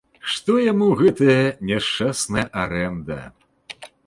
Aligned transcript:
Што 0.35 0.53
яму 0.71 0.87
гэтая 1.01 1.37
няшчасная 1.73 2.47
арэнда. 2.63 3.21